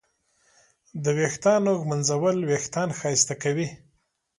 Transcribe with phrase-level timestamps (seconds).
[1.03, 3.67] د ویښتانو ږمنځول وېښتان ښایسته کوي.